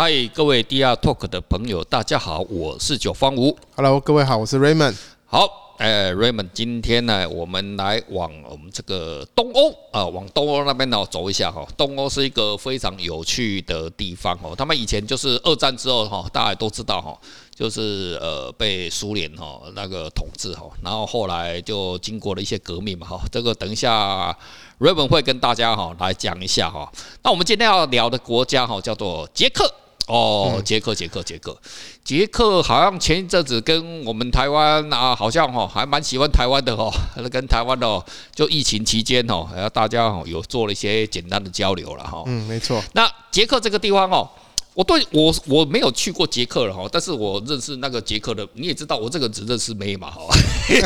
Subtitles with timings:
[0.00, 3.58] 嗨，各位 DR Talk 的朋友，大家好，我是九方吴。
[3.74, 4.94] Hello，各位好，我是 Raymond。
[5.26, 11.66] 好，呃，Raymond，今天呢，我们来往我们这个东欧啊，往东欧那边呢走一下哈。
[11.76, 14.54] 东欧是一个非常有趣的地方哦。
[14.56, 17.18] 他们以前就是二战之后哈，大家都知道哈，
[17.52, 23.20] 就是呃被苏联哈那个统治哈，然后后来就经过了一些革命嘛哈。
[23.32, 24.32] 这个等一下
[24.78, 26.88] Raymond 会跟大家哈来讲一下哈。
[27.24, 29.68] 那我们今天要聊的国家哈叫做捷克。
[30.08, 31.56] 哦，捷克，捷克，捷克，
[32.02, 36.90] 捷克好像前一阵子跟我们台湾啊，好像哦还蛮喜欢台湾的哈，
[37.30, 38.02] 跟台湾的
[38.34, 42.24] 就疫情期间哦，然后，大家哦有做了一些简单的交流了哈。
[42.26, 42.82] 嗯，没错。
[42.94, 44.26] 那捷克这个地方哦，
[44.72, 50.22] 我对我我没有去过捷克了哈，但是我认识那个捷克的，你也知道我这个只认识妹嘛哈。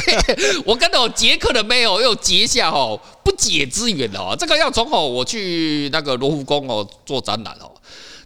[0.66, 4.35] 我跟到捷克的妹哦，又结下哈不解之缘哦。
[4.37, 7.71] 这个要从哦我去那个罗浮宫哦做展览哦。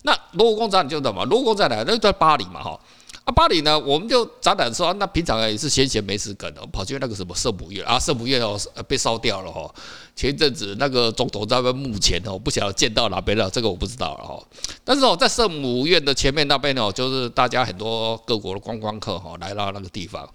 [0.06, 1.24] 那卢浮宫展览就什么？
[1.24, 2.78] 卢浮宫展览那在巴黎嘛，哈
[3.24, 9.68] 啊，巴黎呢，我们就展览的时候，那平常也是闲闲没事干的，跑去那个什么圣母院啊，圣母院哦被烧掉了哈。
[10.14, 14.40] 前一阵子那个总统在那墓前哦，不晓得见到哪边了，这个我不知道了哈。
[14.84, 20.28] 但是哦，在圣母院的前面那边哦，就是大家很多各国的观光客哈来到那个地方。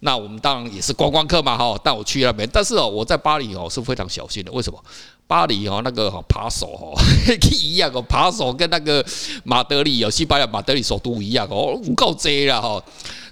[0.00, 4.78] 那我们当然也是观光客嘛，哈，但我去那边，但是哦，我在巴黎哦是非常小心的，为什么？
[5.26, 6.94] 巴黎哦，那个扒手哦，
[7.60, 9.04] 一样哦，扒手跟那个
[9.44, 12.82] 马德里哦，西班牙马德里首都一样哦，够贼了哈。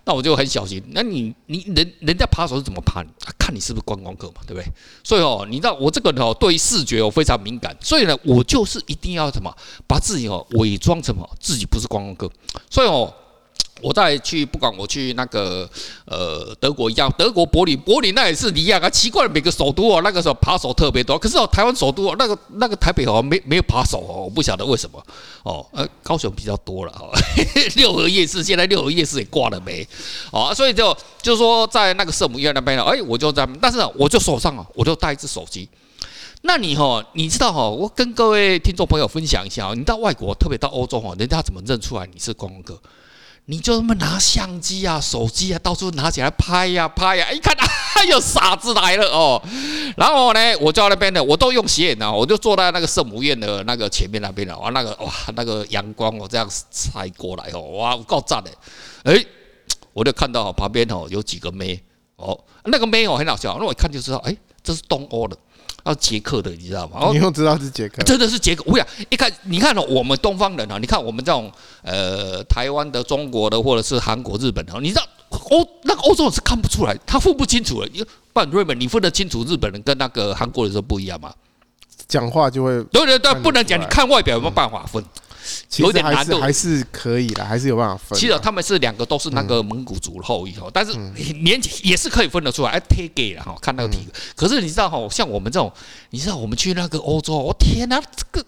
[0.06, 0.82] 那我就很小心。
[0.90, 3.08] 那你你人人家扒手是怎么扒你？
[3.38, 4.66] 看你是不是观光客嘛，对不对？
[5.02, 9.50] 所以哦，你知道我这个人哦，对视觉哦非常敏感，所以呢，我就是一定要什么，
[9.86, 12.30] 把自己哦伪装成什么，自己不是观光客。
[12.70, 13.12] 所以哦。
[13.84, 15.68] 我再去，不管我去那个
[16.06, 18.88] 呃德国一样，德国柏林，柏林那也是一样啊。
[18.88, 21.18] 奇怪，每个首都哦，那个时候扒手特别多。
[21.18, 25.04] 可是哦，台湾首都哦，那个那个台北哦，没没有扒手哦，我不晓得为什么
[25.42, 25.66] 哦。
[25.72, 27.12] 呃，高雄比较多了哦。
[27.76, 29.86] 六合夜市现在六合夜市也挂了没？
[30.32, 35.68] 哦，所以就就是说在那个圣母院那边呢，哎，我就在，但是我就手上啊，我就带一只手机。
[36.46, 42.80] 那你哈，你知道哈，我跟各位听众朋友分享一下啊，你到外国，特别到欧洲哈，人家怎么认出来你是观光客？
[43.46, 47.54] 你就这么拿相机啊、手机啊，到处拿起来拍呀、拍呀、一看
[47.94, 49.40] 哎呦傻子来了哦。
[49.96, 54.58] 然后呢，我就在那边呢，我都用斜眼啊，我就坐在那个圣母院的那个前面那边了。
[54.58, 58.50] 哇，那个哇，那个阳光哦，这样晒过来哦，哇，够赞的。
[59.04, 59.26] 诶，
[59.92, 61.78] 我就看到旁边哦有几个妹
[62.16, 65.36] 哦，那个妹哦很好笑，那我一看就知道，诶，这是东欧的。
[65.84, 67.10] 要捷克的，你知道吗？
[67.12, 68.62] 你又知道是捷克，真的是捷克。
[68.66, 71.50] 我想一看，你看哦，我们东方人啊，你看我们这种
[71.82, 78.06] 呃台湾的、中国的，或者是韩国、日本的，你知道欧那个欧洲人是看不出来，他分不清楚的。
[78.32, 81.32] 不然瑞本，你分得清楚日本人跟那个韩国人是不一样吗？
[82.06, 83.80] 讲话就会对对对，不能讲。
[83.80, 85.02] 你看外表有没有办法分？
[85.76, 88.18] 有点难度，还是可以的，还是有办法分。
[88.18, 90.92] 其实他们是两个都是那个蒙古族的后裔哦，但是
[91.42, 92.70] 年纪也是可以分得出来。
[92.70, 94.12] 哎，贴给了哈，看那个体格。
[94.36, 95.72] 可是你知道哈，像我们这种，
[96.10, 98.46] 你知道我们去那个欧洲，我天哪，这个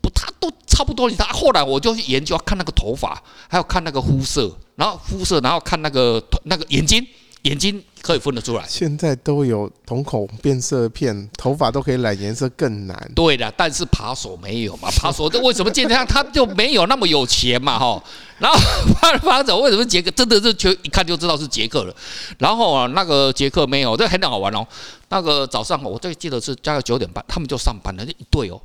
[0.00, 1.10] 不，他都差不多。
[1.10, 7.06] 他后来我就去研究，看那个头发，还有看那个肤色，然后肤色，然后看那个那个眼睛。
[7.44, 13.12] 眼睛可以分得出来，现在都有瞳孔变色片，头发都可以染颜色更难。
[13.14, 14.88] 对的，但是扒手没有嘛？
[15.00, 17.78] 扒手这为什么今天他就没有那么有钱嘛？
[17.78, 18.02] 哈，
[18.38, 18.58] 然后
[19.00, 21.94] 扒扒手为什么捷克真的是就一看就知道是捷克了？
[22.38, 24.66] 然后啊，那个捷克没有，这很好玩哦。
[25.08, 28.60] 那个早上我最记得是大概九点半，他们就上班了，一队哦。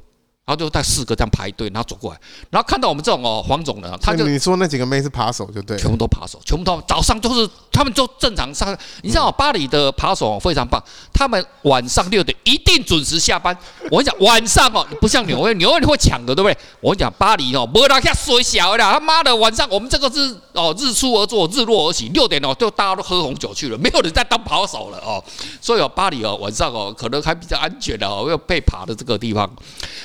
[0.47, 2.19] 然后就带四个这样排队，然后走过来，
[2.51, 8.75] 然后看到我们这种哦黄种人，他就你说那几个妹是扒手就对，全部都扒手，全部都早上就是他们就正常上。
[9.01, 10.81] 你知道巴黎的扒手非常棒，
[11.11, 13.55] 他们晚上六点一定准时下班。
[13.91, 16.57] 我跟你讲，晚上哦不像纽约， 纽约你会抢的，对不对？
[16.79, 25.21] 我跟你讲，巴黎哦，没那么衰小的，他妈的晚上我们这个是哦日出而作，日落而息，六点哦就大家都喝红酒去了，没有人在当扒手了哦。
[25.59, 29.51] 所以哦巴黎哦晚上哦可能还比较安全的哦，要被扒的这个地方，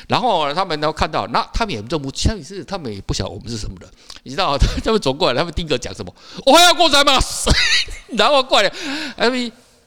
[0.09, 0.31] 然后。
[0.31, 3.91] 哦，他们都看到，那他们也认不，像你是他们也不晓得我们是什么人，
[4.23, 4.57] 你知道？
[4.85, 6.15] 他们走过来，他们第一个讲什么？
[6.47, 7.19] 我还要过来吗？
[8.17, 8.73] 然后过来，
[9.17, 9.29] 哎，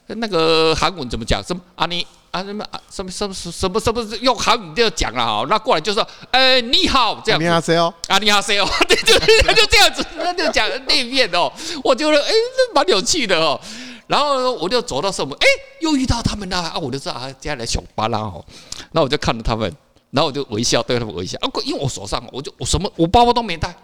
[0.06, 1.42] 那个韩文怎么讲？
[1.42, 5.46] 什么啊你啊什么啊什么什么什么什么用韩语就讲了哈？
[5.48, 7.40] 那过来就说，哎，你好，这样。
[7.40, 7.94] 你好，C.O.
[8.08, 8.68] 啊，你好，C.O.
[8.88, 9.18] 对，就
[9.54, 11.52] 就这样子，他就讲那一面哦。
[11.82, 13.60] 我觉得哎，这蛮有趣的哦。
[14.06, 15.46] 然后我就走到圣母，哎，
[15.80, 16.74] 又遇到他们了啊！
[16.78, 18.44] 我就知道啊，接下来小巴拉哦。
[18.92, 19.74] 那我就看着他们。
[20.10, 23.74] 然后我就微笑，对他们微笑啊，因为我手上我就我什么我包包都没带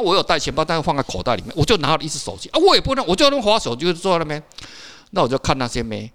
[0.00, 4.42] 我有带钱包，但是放在口袋里面，我就拿了一只手机啊，我也不能，我就用滑手机就坐在那边，
[5.10, 6.10] 那我就看那些妹，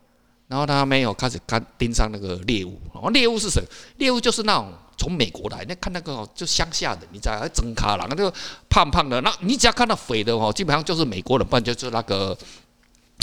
[0.48, 3.62] 然后他没有开始看盯上那个猎物，然后猎物是谁？
[3.98, 8.34] 猎物就是那种从美国来，那看那个就乡下的，你知道，真卡郎，那个
[8.70, 12.38] 胖胖的，那你只要看到肥的哦，基本上就是美国人，不然就是那个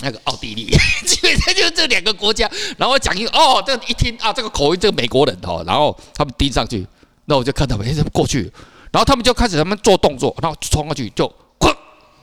[0.03, 0.67] 那个奥地利，
[1.07, 2.51] 基本上就是这两个国家。
[2.77, 6.87] 然后我讲一哦，这一听啊，这个口音，这个美国人哦，然后他们盯上去，
[7.27, 8.53] 那我就看他们哎，过去，
[8.93, 11.27] 然后他们就开始他们做动作，然后冲过去就
[11.59, 11.75] 哐，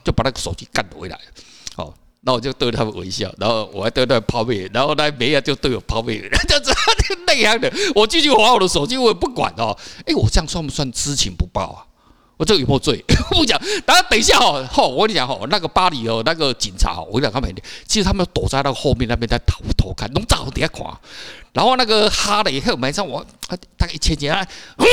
[0.04, 1.20] 就把那个手机干回来。
[2.22, 6.78] 然后我就对他们微笑，然后我还对他抛媚眼，然后那没人就对我抛媚眼，就这样
[7.26, 7.72] 那样的。
[7.96, 9.76] 我继续滑我的手机，我也不管哦。
[10.06, 11.80] 哎，我这样算不算知情不报啊？
[12.36, 13.02] 我这个有没有罪？
[13.32, 13.58] 不讲。
[13.86, 17.56] 等下等一下哦，吼，我跟你讲吼，那个巴黎哦，那个警察哦，我跟你讲他们，
[17.88, 20.86] 其实他们躲在那个后面那边在偷偷看，弄早底下看。
[21.52, 23.26] 然后那个哈雷还有马上我
[23.76, 24.46] 大概一千斤啊，
[24.78, 24.86] 嗯，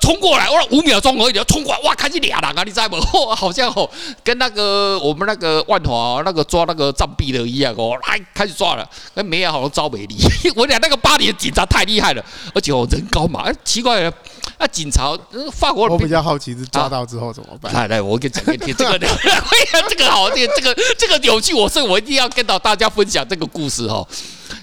[0.00, 2.96] 冲过来，我五秒钟而已，要冲过来，哇，开始俩人啊，你知道不？
[2.96, 3.88] 嚯， 好像哦，
[4.24, 10.16] 跟那个我们那个万华那个抓那个藏币的一样哦，来开始抓了，跟梅亚好像招美丽。
[10.56, 12.24] 我讲那个巴黎的警察太厉害了，
[12.54, 14.12] 而且哦人高马，哎，奇怪了，
[14.58, 15.16] 那警察
[15.52, 17.72] 法国人，我比较好奇是抓到之后怎么办？
[17.74, 24.06] 来来，我给你讲一听 这个，这个好，这个这个这个有趣，我是我一定要跟到大家分享这个故事哦。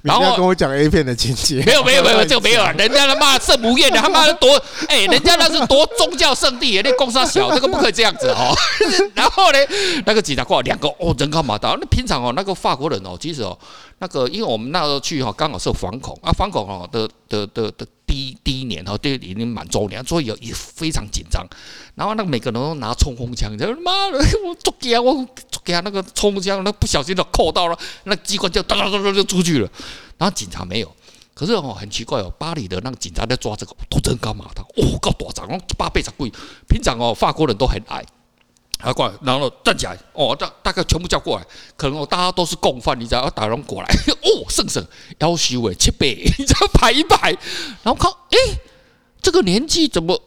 [0.04, 2.72] 然后跟我讲 A 片的情节，没有没有没有，这个没有啊！
[2.78, 8.56] 人家他妈圣母院的，他妈的多 哎，人家那是多宗教圣地，那公司小，这个不可以这样子哦。
[9.16, 9.60] 然后呢，
[10.06, 11.76] 那个警察过来两个哦，人高马大。
[11.80, 13.58] 那平常哦，那个法国人哦，其实哦，
[14.00, 21.46] 那个因为我们那时候去哈，刚好是反恐啊，反恐哦的的的的第一第一年哈，第已经满周年，所以也也非常紧张。
[21.94, 25.14] 然后那个每个人都拿冲锋枪，你知道妈的，我捉给我
[25.52, 29.70] 捉给那个冲锋枪，那不小心就扣到了，那机关就哒哒哒哒就出去了。
[30.18, 30.96] 然后警察没有，
[31.34, 36.32] 可是哦很奇怪哦，巴黎的那个警察在抓这个都真高马大，哦高大长，八倍长贵。
[36.68, 38.04] 平常哦法国人都很矮，
[38.80, 41.46] 啊过来，然后站起来哦大大概全部叫过来，
[41.76, 43.88] 可能哦大家都是共犯，你知道要打人过来
[44.24, 44.86] 哦圣圣
[45.20, 46.08] 要求诶七百，
[46.38, 47.32] 你知道排一排，
[47.84, 48.38] 然后看诶
[49.22, 50.20] 这个年纪怎么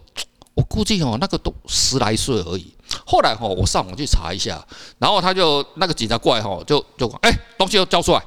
[0.55, 2.75] 我估计哦那个都十来岁而已。
[3.07, 4.65] 后来哈我上网去查一下，
[4.99, 8.23] 然后他就那个警察过来哈就就诶东西都交出来。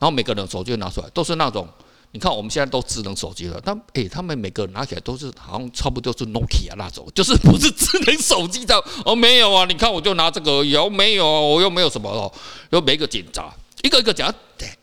[0.00, 1.66] 然后每个人手机拿出来，都是那种，
[2.10, 11.26] 你看我们现在都智能手机了，但诶，他们每个人拿起来都是好像差不多是 Nokia 那种，就是不是智能手机的哦，没有啊，你看我就拿这个，有没有？
[11.26, 12.32] 我又没有什么哦，
[12.70, 13.52] 又没个警察，
[13.82, 14.32] 一个一个讲，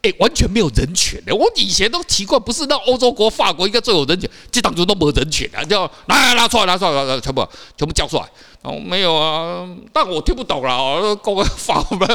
[0.03, 1.35] 诶，完全没有人权的。
[1.35, 8.29] 我以前都奇怪，不是那欧洲国法国应该最有人权，这当中都没人权啊，就拿拿出来，拿出来，拿全部全部交出来。
[8.61, 12.07] 哦，没有啊，但我听不懂了，公安法我们，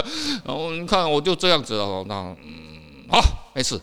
[0.45, 2.15] 然后你看我就这样子哦，那
[2.45, 2.69] 嗯。
[3.13, 3.21] 好，
[3.53, 3.81] 没事。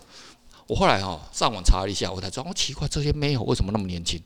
[0.67, 4.21] 我后来哈上网查了一下，我才知道，我奇怪这些没有为什么那么年轻，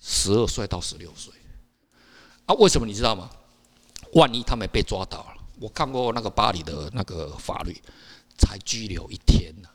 [0.00, 1.32] 十二岁到十六岁
[2.46, 2.54] 啊？
[2.54, 3.28] 为什么你知道吗？
[4.12, 7.76] 万一他们被抓到了，我看过那个巴黎的那个法律，
[8.38, 9.68] 才拘留一天呢。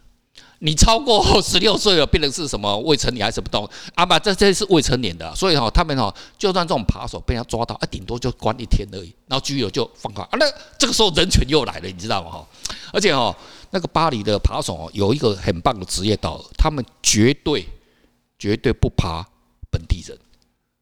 [0.59, 3.69] 你超过 十六岁了，变成是什么未成年还是不懂？
[3.95, 10.29] 啊不，这这是未成年的，所以哈他们哈就算这种扒手被人家抓到，啊顶多就关一天而已，然后拘留就放开啊。
[10.39, 10.45] 那
[10.77, 12.31] 这个时候人权又来了，你知道吗？
[12.31, 12.47] 哈，
[12.93, 13.35] 而且哈。
[13.71, 17.67] 那个巴黎的扒手哦，有一个很棒的职业道德，他们绝对
[18.37, 19.25] 绝对不扒
[19.69, 20.17] 本地人，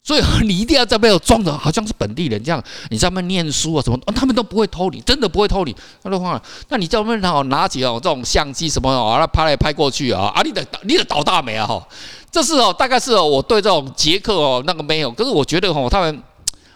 [0.03, 5.75] 所以你一定要在背后装的好像是本地人这样，你在那边念书啊什么， 他们都不会偷你，真的不会偷你。
[6.01, 11.87] 他的话，那你在那边拿起哦这种相机什么啊，那拍来拍过去啊，啊你的你的倒大霉啊哈，
[12.31, 16.23] 这是哦大概是哦我对这种捷克哦那个没有，可是我觉得哦他们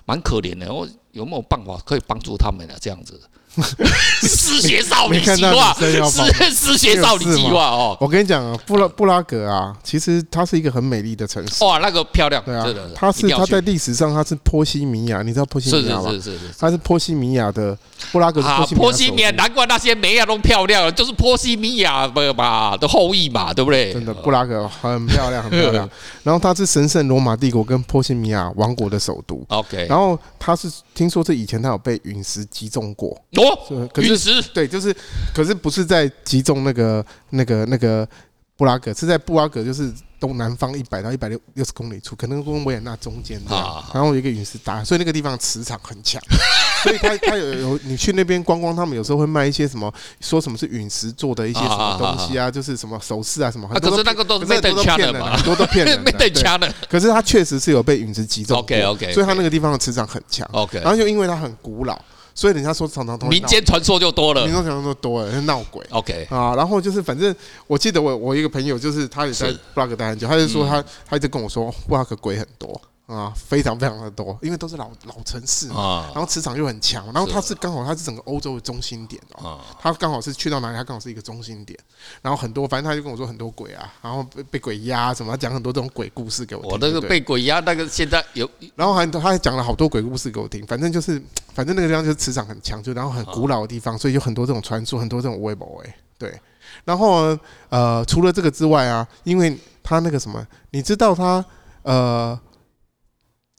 [0.05, 2.73] 蛮可怜的，我有没有办法可以帮助他们呢？
[2.81, 3.21] 这样子。
[4.21, 7.97] 失学少女计划，失失学少女计划哦。
[7.99, 11.63] 我跟你讲啊，布拉布拉格啊，其实它是一个很美丽的城市。
[11.63, 12.65] 哇，那个漂亮，对啊，
[12.95, 16.09] 它是它在历史上它是波西米亚，你知道波西米亚吗？
[16.11, 17.77] 是是是是，它是波西米亚的
[18.11, 18.41] 布拉格。
[18.41, 23.91] 啊，波西米亚，难怪那些美亚都漂亮，就是波西米亚的嘛的后裔嘛，对不对？
[23.93, 25.89] 真的，布拉格很漂亮，很漂亮。
[26.23, 29.43] 然后它是神圣罗马帝国跟波西米亚王国的首都。
[29.49, 33.19] OK，然后它是听说是以前它有被陨石击中过。
[33.45, 34.95] 哦，可是对，就是，
[35.33, 38.07] 可是不是在集中那个那个那个
[38.55, 43.83] 布拉格，是在布拉格，就是东南方一百到一百六六十公里处，可能跟维也纳中间这样。
[43.93, 46.21] 然后有一个陨石打，所以那个地方磁场很强，
[46.83, 53.67] 所以他他有有你去那边观光，他们有时候会卖一些什么，说什么是陨石做的一些什么东西啊，就是什么首饰啊什么。
[53.79, 56.71] 可是那个都是被骗人的，很多都骗人的， 被骗的。
[56.87, 60.77] 可是他确实是有被陨石击中，OK OK，所以他那个地方的磁场很强，OK。
[60.81, 61.99] 然后就因为它很古老。
[62.33, 65.85] 所以人家说常常通民间传说就多了，民间传说就多了，闹鬼。
[65.89, 67.35] OK 啊，然后就是反正
[67.67, 72.79] 我记得我我一个朋友就是他也在布拉格待很久，他就说他他一直跟我说布拉格鬼很多
[73.11, 81.77] 啊，非常非常的多，因为都是老老城市嘛，然后磁场又很强，然后它是刚好它是整个欧洲的中心点哦，它刚好是去到哪里，它刚好是一个中心点，
[82.21, 86.71] 然后很多，反正他就跟我说很多鬼啊，然后被被鬼压什么，讲很多这种鬼故事给我听。
[86.71, 91.21] 我那个被鬼压那个现在有，然后还他还讲了好多鬼故事给我听，反正就是
[91.53, 96.39] 反正那个地方就是磁场很强，就然后很古老的地方，所以有很多这种传说，很多这种微博哎，对。
[96.85, 97.37] 然后
[97.69, 101.43] 呃，除了这个之外啊，因为他那个什么，你知道他
[101.83, 102.39] 呃，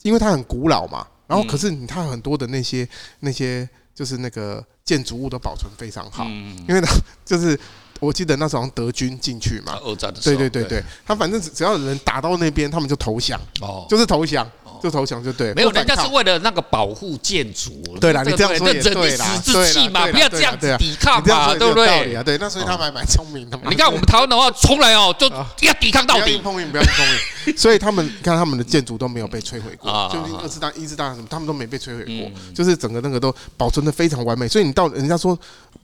[0.03, 2.89] 因为它很古老嘛，然后可是你看很多的那些
[3.21, 6.93] 那些就是那个建筑物都保存非常好，因为它
[7.25, 7.59] 就是
[8.01, 14.45] 我记得那时候德军进去嘛，二战的时候，对对对对，他反正只要有人打到那边，他们就投降，哦，就是投降。
[14.83, 17.71] 就投降就对，没有，人家是为了那个保护建筑。
[18.01, 22.23] 对啦，你这样说也对啦，死志气嘛，不要这样子抵抗嘛，对不对？
[22.25, 23.65] 对，那所以他们还蛮聪明的嘛。
[23.71, 27.55] 你看我们台湾的话，从来哦就要抵抗到底，不要硬碰硬，不要硬碰硬。
[27.57, 34.49] 所以他们你看他们的建筑都没有被摧毁过，就是二次大、一次大什么，他们都没被摧毁过，就是整个那个都保存的非常完美。
[34.49, 35.39] 所以你到人家说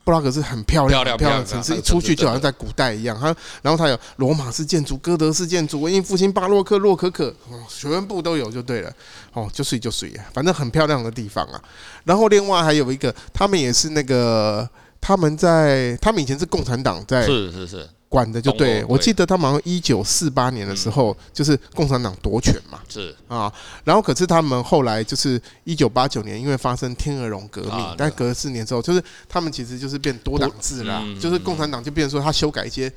[0.05, 3.19] 布拉格是很漂亮、漂亮的城市，一出去就好像在古代一样。
[3.21, 7.35] 它然后它有罗马式建筑、哥德式建筑、文艺复兴、巴洛克、洛可可，
[7.69, 8.88] 全部都有就对了。
[9.33, 11.63] 哦，就睡就睡呀，反正很漂亮的地方啊。
[12.05, 14.69] 然后另外还有一个，他们也是那个，
[15.01, 18.85] 他们在，他们以前是共产党在，是是是管的，就对。
[18.89, 23.53] 我记得他们好像一九四八年的时候，就是共产党夺权嘛，是啊。
[23.85, 32.91] 然后可是他们后来就是一九八九年，因为发生天鹅绒革命，但隔了四年之后，就是他们其实就是变多党制了，就是共产党就变成说他修改一些。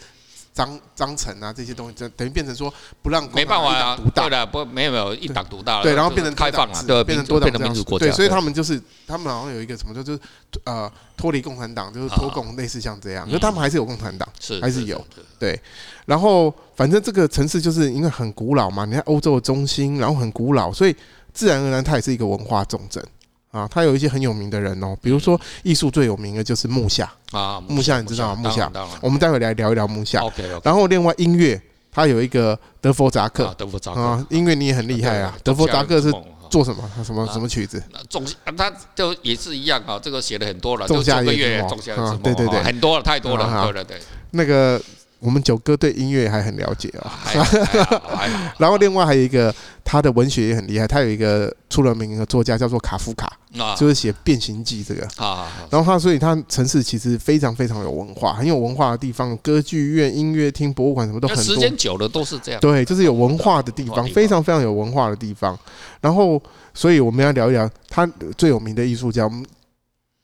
[0.53, 10.19] 章章程啊，这些东西就等于变成说不让没办法啊，对的，不没有没有一党独大，对，然后变成开放了，对，变成多党民主国家，对，所以他们就是他们好像有一个什么，就是
[10.65, 15.01] 呃脱离共产党，就是脱共，类似像这样，因为他们还是有共产党，是还是有，
[15.39, 15.59] 对，
[16.05, 20.95] 然后反正这个城市就是因为很古老嘛，你看欧洲的中心，然后很古老，所以
[21.33, 23.01] 自然而然它也是一个文化重镇。
[23.51, 28.49] 啊，他有一些很有名的人哦，比如说艺术最有名的就是木下啊，木下你知道吗？
[28.49, 30.21] 木下，我们待会来聊一聊木下。
[30.21, 35.37] OK，然后另外音乐，他有一个德弗扎克，德弗札克啊，音乐你也很厉害啊。
[35.43, 36.09] 德弗扎克是
[36.49, 36.89] 做什么？
[36.95, 37.83] 他什么什么曲子？
[38.09, 44.81] 仲夏，他就也是一样啊，这个写了很多了，仲夏夜之梦，对对对，很多了，太多了，对对对，那个。
[45.21, 47.21] 我们九哥对音乐还很了解啊，
[48.57, 53.31] 然后另外还有一个他的文学也很厉害，他有一个出了名的作家叫做卡夫卡，
[53.77, 55.07] 就是写《变形记》这个。
[55.69, 61.43] 然后他所以他城市其实非常非常有文化，很有文化的地方，歌剧院、音乐厅、博物馆什么都很多。
[61.43, 62.59] 时间久了都是这样。
[62.59, 65.55] 对，就是有文化的地方，非常非常有文化的地方。
[66.01, 66.41] 然后，
[66.73, 69.29] 所以我们要聊一聊他最有名的艺术家。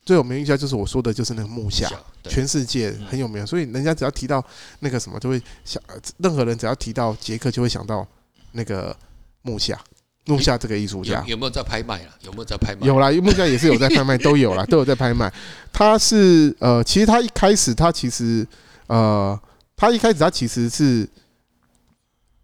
[0.05, 1.85] 最有名一家就是我说的，就是那个木下，
[2.27, 4.43] 全世界很有名，所以人家只要提到
[4.79, 5.81] 那个什么，就会想，
[6.17, 8.07] 任何人只要提到杰克，就会想到
[8.51, 8.95] 那个
[9.41, 9.79] 木下，
[10.25, 12.13] 木下这个艺术家有没有在拍卖啊？
[12.21, 12.85] 有没有在拍卖？
[12.85, 15.31] 有啦，木下也是有在拍卖，都有啦， 都有在拍卖。
[15.71, 18.47] 他是呃，其实他一开始他其实
[18.87, 19.39] 呃，
[19.75, 21.07] 他一开始他其实是。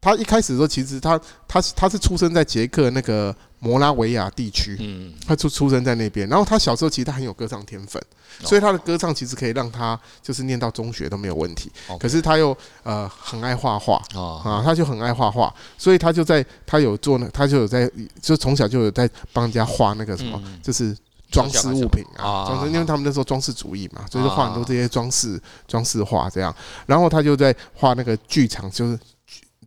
[0.06, 6.28] 他一开始的时候，其实他他他是出生在捷克那个摩拉维亚地区，嗯，他出出生在那边。
[6.28, 8.04] 然后他小时候其实他很有歌唱天分，
[8.42, 11.72] 所以他的歌唱其实可以让他就是念到中学都没有问题。
[11.98, 17.90] 可是他又呃很爱画画啊，他就很爱画画，所以他就在他有做呢他就有在
[18.22, 20.94] 就从小就有在帮人家画那个什么，就是
[21.32, 26.54] 装饰物品啊，装饰，因为他们那时候装饰主义嘛，所以就画很多这些装饰装饰画这样。
[26.86, 29.00] 然后他就在画那个剧场，就是。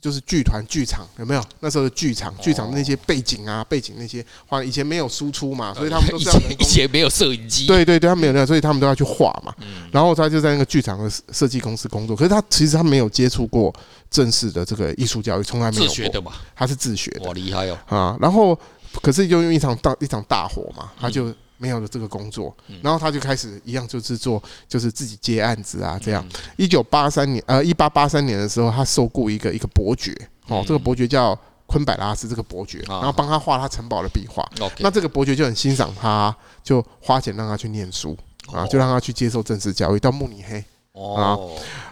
[0.07, 1.43] 就是剧团剧场有没有？
[1.59, 6.41] 那时候的剧场剧场的那些背景啊，背景那些画，以前没有输出嘛，所以他们都这样。
[6.61, 7.67] 以前没有摄影机。
[7.67, 9.53] 对对对，他没有那样，所以他们都要去画嘛。
[9.91, 13.75] 然后他就在那个剧场的设计公司工作，可是他其实他没有接触过
[14.09, 15.89] 正式的这个艺术教育，从来没有。
[15.89, 17.23] 自学的嘛，他是自学的。
[17.25, 17.79] 哇，厉害哦！
[17.87, 18.57] 啊，然后
[19.03, 21.35] 可是就用一场大一场大火嘛，他就。
[21.59, 26.25] 没有了这个工作，然后他就开始一样，就是做，就是自己接案子啊，这样。
[26.57, 30.15] 一九八三年，呃，一八八三年的时候，他受雇一个一个伯爵，
[30.49, 34.47] 哦，这个伯爵叫昆柏拉斯，这个伯爵，然后帮他画他城堡的壁画。
[34.81, 38.17] 那这个伯爵就很欣赏他，就花钱让他去念书
[38.53, 41.39] 啊，就让他去接受正式教育，到慕尼黑啊。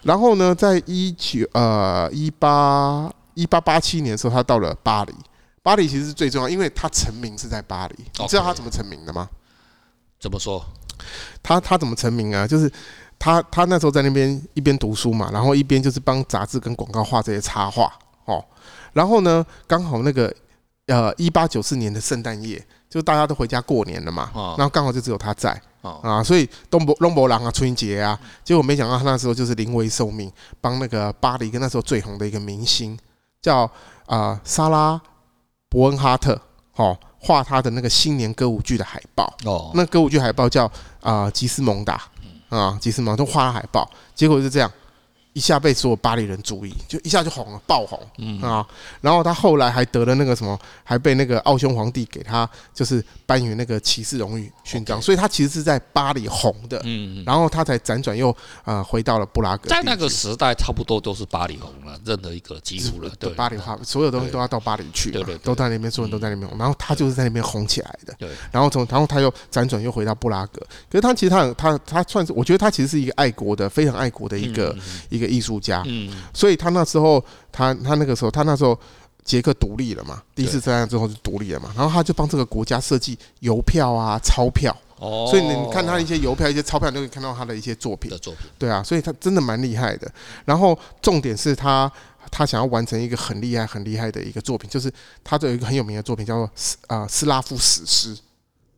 [0.02, 5.14] 然后呢，在一九呃一八一八八七年的时候，他到了巴黎。
[5.62, 7.94] 巴黎其实是最重要，因为他成名是在巴黎。
[8.18, 9.26] 你知道他怎么成名的吗？
[10.24, 10.64] 怎么说？
[11.42, 12.46] 他他怎么成名啊？
[12.46, 12.72] 就是
[13.18, 17.92] 他他那时候在那边一边读书嘛，然后一边就是帮杂志跟广告画这些插画
[18.24, 18.42] 哦。
[18.94, 20.34] 然后呢，刚好那个
[20.86, 32.98] 呃一八九四年的圣诞夜，就大家都回家过年了嘛，然后刚好就只有他在啊，所以东伯东伯郎啊春节啊，结果没想到他那时候就是临危受命，帮那个巴黎跟那时候最红的一个明星
[33.42, 33.70] 叫
[34.06, 34.98] 啊莎拉
[35.68, 36.40] 伯恩哈特
[36.76, 39.34] 哦画他的那个新年歌舞剧的海报。
[39.44, 42.00] 哦，那歌舞剧海报叫啊吉斯蒙达。
[42.50, 44.70] 啊吉斯蒙都画了海报，结果是这样。
[45.34, 48.40] 一下被所有巴黎人注意，就一下就红了，爆红，嗯。
[48.40, 48.66] 啊，
[49.00, 59.68] 然后他后来还得了那个什么，还被那个奥匈皇帝给他就是颁予那个骑士荣誉勋章，所以他其实是在巴黎红的，嗯，然后他才辗转又呃回到了布拉格。
[59.68, 74.76] 在那个时代，差不多都是巴黎红了，任何一个基础了，对，巴黎化，所有东西都要到巴黎去，对对，都在那边，所有人都在那边红，然后他就是在那边红起来的，对，然后从然后他又辗转又回到布拉格，可是他其实他他他算是，我觉得他其实是一个爱国的，非常爱国的一个
[75.08, 75.82] 一个艺术家。
[75.86, 78.78] 嗯，所以他那时候，他他那个时候，他那时候
[79.24, 84.76] 捷克独立了嘛，第一次战争之后就独立了嘛，然后他就帮这个国家设计邮票啊、钞票。
[84.96, 88.46] 哦，所以你看他一些邮票、一些钞票，你就可以看到他的一些作品的作品。
[88.56, 90.10] 对啊，所以他真的蛮厉害的。
[90.44, 91.90] 然后重点是他
[92.30, 94.90] 他想要完成一个很厉害、很厉害的一个作品，就是
[95.24, 98.16] 他有一个很有名的作品叫做斯啊斯拉夫史诗，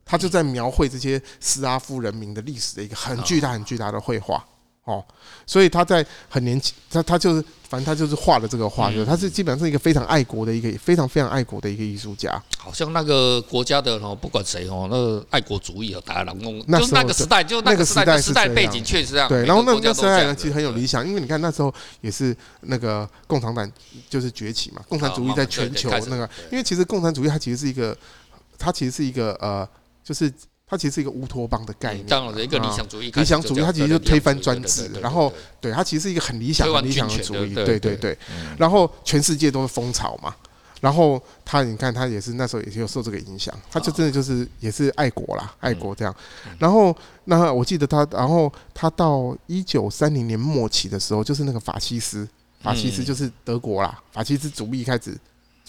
[0.03, 4.43] 他就在描绘这些斯拉夫人民的历史的一个很巨大、很巨大的绘画。
[4.87, 5.03] 哦，
[5.45, 12.41] 所以他在很年轻，他他就是，反正他就是画了这个画，就是他是基本上是一个非常爱国的一个非常非常爱国的一个艺术家。
[12.57, 19.27] 好像那个国家的哦，不管谁哦，那个爱国主义有打狼公，就是那个时代，就那个时代时代背景确实这样。
[19.27, 23.69] 对，然后那个时代呢，其实很有理想，因为你看那时候也是那个共产党
[24.09, 27.93] 就是崛起嘛，共产主义在全球那个，因为其实共产主义它其实是一个，
[28.57, 29.67] 它其实是一个呃，
[30.01, 30.31] 就是。
[30.69, 33.09] 它其实是一个乌托邦的概念，这样的一个理想主义。
[33.11, 35.31] 理想主义，它其实就推翻专制，然后
[35.61, 37.53] 对它其实是一个很理想、很理想的主义。
[37.53, 38.17] 对对对，
[38.57, 40.35] 然后全世界都是风潮嘛。
[40.79, 46.15] 然后他，你看他也是那时候也是有受这个影响，他就真的就是也是爱国啦，爱国这样。
[46.59, 52.27] 然后那我记得他，然后他到一九三零年末期的时候，就是那个法西斯，
[52.61, 55.17] 法西斯就是德国啦，法西斯主义开始。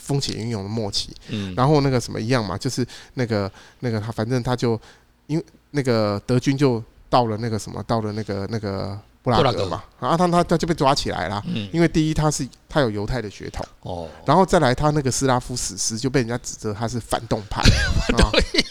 [0.08, 3.50] 风起云涌的末期，嗯，然后那个什么一样嘛，就是那个
[3.80, 4.80] 那个他，反正他就
[5.26, 17.62] 因为那个德军就到了那个什么，到了那个那个布拉格嘛，然后他他他就被抓起来了，嗯，因为第一他是他有犹太的血统，哦，然后再来他那个斯拉夫史诗就被人家指责他是反动派，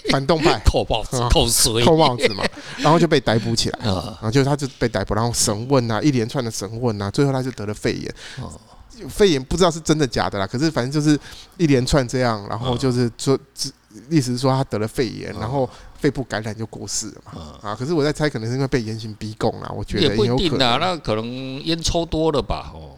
[0.09, 0.59] 反动派。
[0.65, 2.43] 扣帽子扣水扣帽子嘛，
[2.77, 8.13] 然后就被逮捕起来，然 后就他就被逮捕，然后审问啊，一连串的审问啊，最后他就得了肺炎，
[9.09, 11.19] 肺炎不知道是真的假的啦，可是反正就是
[11.57, 13.37] 一连串这样，然后就是说，
[14.09, 17.31] 意思是说他得了肺炎，然后肺部感染就过世了嘛。
[17.61, 21.25] 啊，可是我在猜，可能是因为被严刑逼供啊，我觉得也不一定啊，那可能
[21.63, 22.71] 烟抽多了吧？
[22.73, 22.95] 哦，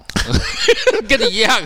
[1.08, 1.60] 跟你一样，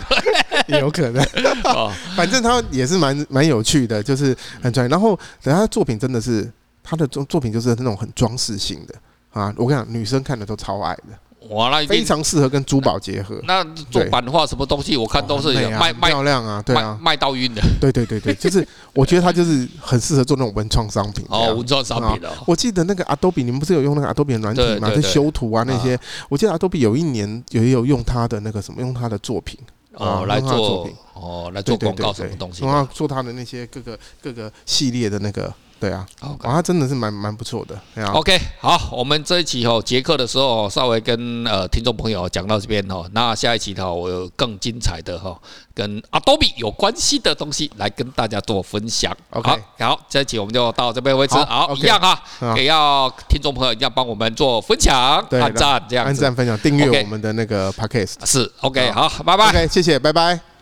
[0.68, 1.22] 也有可能。
[1.64, 4.88] 哦，反正他也是蛮蛮有趣的，就是很专业。
[4.88, 6.50] 然后等他作品真的是
[6.82, 8.94] 他的作作品就是那种很装饰性的
[9.32, 11.02] 啊，我跟你讲，女生看的都超爱的。
[11.50, 13.38] 哇，那非常适合跟珠宝结合。
[13.44, 17.62] 那做版画什么东西，我看都是卖卖漂亮啊，对啊，卖到晕的。
[17.80, 21.24] 对对对对，就是我觉得他就是很适合做那种文创商品。
[21.28, 22.32] 哦，文创商品的。
[22.46, 24.90] 我记得那个 Adobe，你们不是有用那个 Adobe 软体吗？
[24.90, 25.98] 在修图啊那些。
[26.28, 29.58] 我记得 Adobe 有一年也有用他的那个什么，用他的作品
[29.92, 35.52] 哦来做哦来做广告什么东西，然后做他的那些各个各个系列的那个。
[35.80, 37.78] 对啊，哦，他真的是蛮蛮不错的。
[38.12, 45.38] OK，好，我们这一期哦，捷克的时候稍微跟呃听众朋友讲到这边哦，那下一期的我有更精彩的哈，
[45.74, 49.14] 跟 Adobe 有关系的东西来跟大家做分享。
[49.30, 51.34] OK，好，这一期我们就到这边为止。
[51.34, 52.18] 好，一样哈，
[52.56, 54.96] 也要听众朋友一定要帮我们做分享、
[55.30, 58.14] 按赞这样，按赞、分享、订阅我们的那个 Podcast。
[58.24, 59.48] 是 OK，好，拜拜。
[59.48, 60.53] OK，谢谢，拜拜。